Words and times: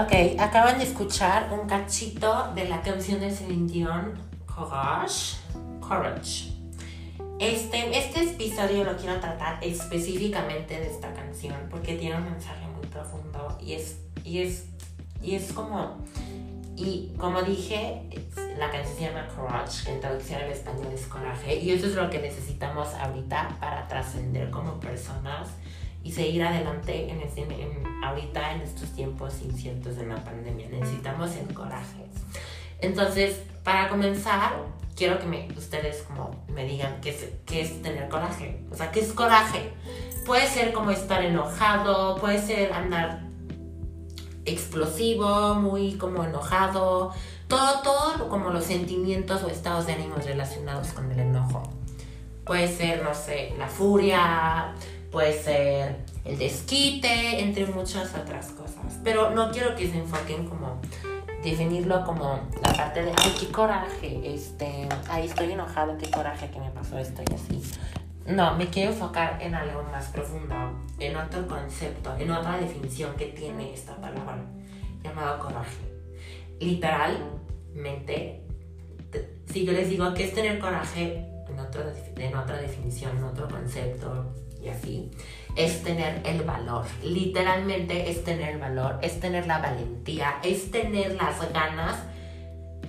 Ok, 0.00 0.12
acaban 0.38 0.78
de 0.78 0.84
escuchar 0.84 1.52
un 1.52 1.66
cachito 1.66 2.52
de 2.54 2.68
la 2.68 2.82
canción 2.82 3.18
de 3.18 3.32
Celine 3.32 3.66
Dion, 3.66 4.12
Courage. 4.46 5.38
Courage. 5.80 6.52
Este, 7.40 7.98
este 7.98 8.22
episodio 8.22 8.84
lo 8.84 8.96
quiero 8.96 9.18
tratar 9.18 9.58
específicamente 9.60 10.78
de 10.78 10.86
esta 10.86 11.12
canción 11.14 11.56
porque 11.68 11.96
tiene 11.96 12.16
un 12.16 12.30
mensaje 12.30 12.64
muy 12.68 12.86
profundo 12.86 13.58
y 13.60 13.72
es, 13.72 13.98
y 14.22 14.38
es, 14.38 14.66
y 15.20 15.34
es 15.34 15.52
como, 15.52 15.96
y 16.76 17.12
como 17.18 17.42
dije, 17.42 18.08
la 18.56 18.70
canción 18.70 18.96
se 18.96 19.04
llama 19.06 19.26
Courage, 19.34 19.84
que 19.84 19.94
en 19.94 20.00
traducción 20.00 20.42
al 20.42 20.52
español 20.52 20.92
es 20.94 21.06
coraje, 21.08 21.56
y 21.56 21.72
eso 21.72 21.88
es 21.88 21.96
lo 21.96 22.08
que 22.08 22.20
necesitamos 22.20 22.94
ahorita 22.94 23.56
para 23.58 23.88
trascender 23.88 24.50
como 24.50 24.78
personas 24.78 25.48
y 26.04 26.12
seguir 26.12 26.44
adelante 26.44 27.10
en, 27.10 27.20
este, 27.20 27.42
en, 27.42 27.87
ahorita 28.02 28.52
en 28.52 28.62
estos 28.62 28.90
tiempos 28.90 29.40
inciertos 29.42 29.96
de 29.96 30.06
la 30.06 30.22
pandemia. 30.24 30.68
Necesitamos 30.68 31.34
el 31.36 31.52
coraje. 31.54 32.06
Entonces, 32.80 33.40
para 33.64 33.88
comenzar, 33.88 34.52
quiero 34.96 35.18
que 35.18 35.26
me, 35.26 35.48
ustedes 35.56 36.02
como 36.02 36.44
me 36.48 36.64
digan 36.64 37.00
qué 37.00 37.10
es, 37.10 37.28
qué 37.46 37.62
es 37.62 37.82
tener 37.82 38.08
coraje. 38.08 38.62
O 38.70 38.74
sea, 38.74 38.90
¿qué 38.90 39.00
es 39.00 39.12
coraje? 39.12 39.72
Puede 40.26 40.46
ser 40.46 40.72
como 40.72 40.90
estar 40.90 41.24
enojado, 41.24 42.16
puede 42.16 42.38
ser 42.38 42.72
andar 42.72 43.28
explosivo, 44.44 45.54
muy 45.54 45.94
como 45.94 46.24
enojado, 46.24 47.12
todo, 47.48 47.80
todo 47.82 48.28
como 48.28 48.50
los 48.50 48.64
sentimientos 48.64 49.42
o 49.42 49.48
estados 49.48 49.86
de 49.86 49.94
ánimos 49.94 50.24
relacionados 50.24 50.88
con 50.88 51.10
el 51.12 51.20
enojo. 51.20 51.62
Puede 52.44 52.68
ser, 52.68 53.02
no 53.02 53.14
sé, 53.14 53.54
la 53.58 53.68
furia, 53.68 54.74
puede 55.10 55.42
ser 55.42 55.96
el 56.24 56.38
desquite, 56.38 57.40
entre 57.40 57.66
muchas 57.66 58.14
otras 58.14 58.50
cosas. 58.50 58.98
Pero 59.04 59.30
no 59.30 59.50
quiero 59.50 59.74
que 59.76 59.90
se 59.90 59.98
enfoquen 59.98 60.46
como 60.46 60.80
definirlo 61.42 62.04
como 62.04 62.40
la 62.62 62.72
parte 62.72 63.02
de, 63.02 63.12
ay, 63.16 63.34
qué 63.38 63.48
coraje, 63.48 64.34
este, 64.34 64.88
ay, 65.08 65.26
estoy 65.26 65.52
enojado, 65.52 65.96
qué 65.96 66.10
coraje 66.10 66.50
que 66.50 66.58
me 66.58 66.70
pasó 66.70 66.98
esto 66.98 67.22
y 67.30 67.34
así. 67.34 67.62
No, 68.26 68.54
me 68.56 68.66
quiero 68.66 68.92
enfocar 68.92 69.40
en 69.40 69.54
algo 69.54 69.82
más 69.84 70.08
profundo, 70.08 70.54
en 70.98 71.16
otro 71.16 71.46
concepto, 71.46 72.14
en 72.18 72.30
otra 72.30 72.58
definición 72.58 73.14
que 73.16 73.26
tiene 73.26 73.72
esta 73.72 73.96
palabra, 73.96 74.44
llamado 75.02 75.38
coraje. 75.38 75.88
Literalmente, 76.60 78.42
si 79.46 79.64
yo 79.64 79.72
les 79.72 79.88
digo 79.88 80.12
que 80.12 80.24
es 80.24 80.34
tener 80.34 80.58
coraje, 80.58 81.24
en, 81.48 81.58
otro, 81.58 81.82
en 82.16 82.36
otra 82.36 82.58
definición, 82.58 83.16
en 83.16 83.24
otro 83.24 83.48
concepto, 83.48 84.34
y 84.60 84.68
así, 84.68 85.10
es 85.58 85.82
tener 85.82 86.22
el 86.24 86.42
valor. 86.42 86.86
Literalmente 87.02 88.10
es 88.10 88.22
tener 88.22 88.50
el 88.50 88.58
valor, 88.58 88.98
es 89.02 89.18
tener 89.18 89.46
la 89.46 89.58
valentía, 89.58 90.38
es 90.42 90.70
tener 90.70 91.16
las 91.16 91.52
ganas. 91.52 91.96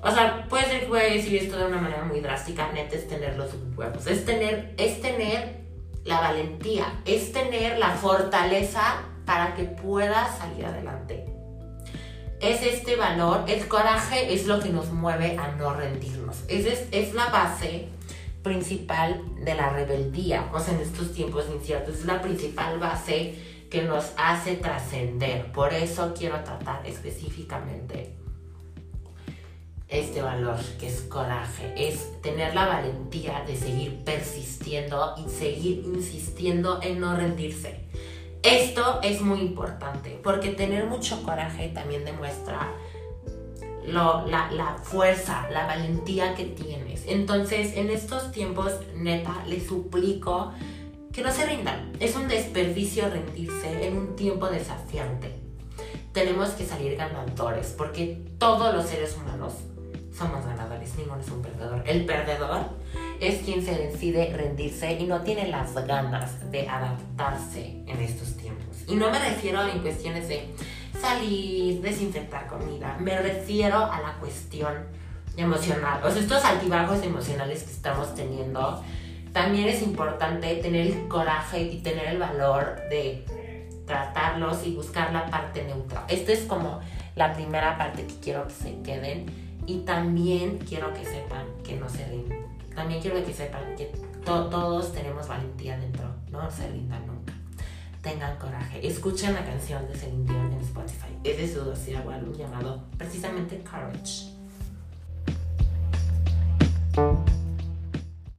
O 0.04 0.12
sea, 0.12 0.46
puede 0.48 0.66
ser 0.66 0.82
que 0.82 0.88
voy 0.88 1.00
a 1.00 1.04
decir 1.04 1.44
esto 1.44 1.58
de 1.58 1.66
una 1.66 1.82
manera 1.82 2.04
muy 2.04 2.22
drástica, 2.22 2.72
neta 2.72 2.96
es 2.96 3.08
tener 3.08 3.36
los 3.38 3.50
huevos, 3.76 4.06
es 4.08 4.24
tener, 4.24 4.76
es 4.78 5.02
tener 5.02 5.58
la 6.06 6.22
valentía, 6.22 7.02
es 7.06 7.34
tener 7.34 7.80
la 7.80 7.90
fortaleza 7.90 9.02
para 9.26 9.56
que 9.56 9.64
puedas 9.64 10.38
salir 10.38 10.66
adelante. 10.66 11.26
Es 12.40 12.62
este 12.62 12.96
valor, 12.96 13.46
el 13.48 13.68
coraje 13.68 14.34
es 14.34 14.46
lo 14.46 14.60
que 14.60 14.70
nos 14.70 14.92
mueve 14.92 15.38
a 15.38 15.52
no 15.54 15.74
rendirnos. 15.74 16.44
Es, 16.48 16.66
es, 16.66 16.88
es 16.92 17.14
la 17.14 17.26
base 17.26 17.90
principal 18.42 19.22
de 19.44 19.56
la 19.56 19.70
rebeldía, 19.70 20.50
sea, 20.60 20.74
en 20.74 20.82
estos 20.82 21.14
tiempos 21.14 21.46
inciertos, 21.54 21.96
es 21.96 22.06
la 22.06 22.22
principal 22.22 22.80
base 22.80 23.36
que 23.70 23.84
nos 23.84 24.14
hace 24.18 24.56
trascender. 24.56 25.52
Por 25.52 25.74
eso 25.74 26.14
quiero 26.18 26.44
tratar 26.44 26.86
específicamente 26.86 28.16
este 29.88 30.22
valor 30.22 30.60
que 30.80 30.88
es 30.88 31.02
coraje, 31.02 31.74
es 31.76 32.22
tener 32.22 32.54
la 32.54 32.68
valentía 32.68 33.44
de 33.48 33.56
seguir 33.56 34.04
persistiendo 34.04 35.16
y 35.18 35.30
seguir 35.30 35.84
insistiendo 35.86 36.80
en 36.84 37.00
no 37.00 37.16
rendirse. 37.16 37.80
Esto 38.44 39.02
es 39.04 39.22
muy 39.22 39.42
importante 39.42 40.20
porque 40.24 40.50
tener 40.50 40.86
mucho 40.86 41.22
coraje 41.24 41.70
también 41.70 42.06
demuestra 42.06 42.72
la, 43.94 44.78
fuerza, 44.84 45.50
la 45.52 45.66
valentía 45.66 46.36
que 46.36 46.46
tienes. 46.46 47.04
Entonces, 47.08 47.76
en 47.76 47.90
estos 47.90 48.32
tiempos, 48.32 48.74
neta, 48.96 49.44
les 49.48 49.68
suplico 49.68 50.54
que 51.12 51.22
no 51.22 51.32
se 51.32 51.46
rindan. 51.46 51.92
Es 52.00 52.16
un 52.16 52.28
desperdicio 52.28 53.10
rendirse 53.10 53.88
en 53.88 53.98
un 53.98 54.16
tiempo 54.16 54.48
desafiante. 54.48 55.36
Tenemos 56.14 56.50
que 56.50 56.66
salir 56.66 56.96
ganadores 56.96 57.74
porque 57.78 58.22
todos 58.38 58.74
los 58.74 58.86
seres 58.86 59.16
humanos 59.16 59.54
somos 60.20 60.46
ganadores, 60.46 60.96
ninguno 60.98 61.22
es 61.22 61.30
un 61.30 61.42
perdedor. 61.42 61.84
El 61.86 62.06
perdedor 62.06 62.62
es 63.22 63.42
quien 63.44 63.64
se 63.64 63.74
decide 63.76 64.36
rendirse 64.36 64.94
y 64.94 65.06
no 65.06 65.22
tiene 65.22 65.48
las 65.48 65.74
ganas 65.88 66.52
de 66.52 66.68
adaptarse 66.68 67.84
en 67.88 68.02
estos 68.02 68.36
tiempos. 68.36 68.84
Y 68.88 68.96
no 68.96 69.10
me 69.12 69.20
refiero 69.20 69.66
en 69.68 69.80
cuestiones 69.80 70.28
de 70.28 70.50
salir, 71.00 71.82
desinfectar 71.82 72.48
comida. 72.48 72.98
Me 73.00 73.20
refiero 73.20 73.78
a 73.78 74.02
la 74.02 74.14
cuestión 74.20 74.74
emocional. 75.38 76.02
O 76.04 76.12
sea, 76.12 76.22
estos 76.22 76.44
altibajos 76.44 77.04
emocionales 77.04 77.64
que 77.64 77.72
estamos 77.72 78.14
teniendo, 78.16 78.84
también 79.32 79.68
es 79.68 79.82
importante 79.82 80.56
tener 80.56 80.88
el 80.88 81.08
coraje 81.08 81.62
y 81.62 81.82
tener 81.82 82.08
el 82.08 82.18
valor 82.18 82.78
de 82.90 83.26
tratarlos 83.86 84.66
y 84.66 84.76
buscar 84.76 85.14
la 85.14 85.26
parte 85.28 85.64
neutra. 85.64 86.06
Esta 86.08 86.32
es 86.32 86.42
como 86.42 86.80
la 87.16 87.34
primera 87.34 87.78
parte 87.78 88.06
que 88.06 88.16
quiero 88.20 88.48
que 88.48 88.54
se 88.54 88.82
queden 88.82 89.26
y 89.66 89.80
también 89.80 90.58
quiero 90.60 90.94
que 90.94 91.06
sepan 91.06 91.46
que 91.64 91.76
no 91.76 91.90
se 91.90 92.06
rindan. 92.08 92.40
También 92.76 93.02
quiero 93.02 93.24
que 93.24 93.34
sepan 93.34 93.76
que 93.76 93.92
todos 94.24 94.94
tenemos 94.94 95.28
valentía 95.28 95.78
dentro, 95.78 96.06
no 96.32 96.50
se 96.52 96.68
rindan 96.70 97.06
nunca 97.08 97.34
tengan 98.02 98.38
coraje. 98.38 98.86
Escuchen 98.86 99.34
la 99.34 99.46
canción 99.46 99.88
de 99.88 99.96
Celine 99.96 100.32
en 100.32 100.60
Spotify. 100.62 101.18
Es 101.24 101.38
de 101.38 101.48
su 101.48 101.66
doceavo 101.66 102.12
álbum 102.12 102.34
llamado 102.34 102.84
precisamente 102.98 103.62
Courage. 103.64 104.30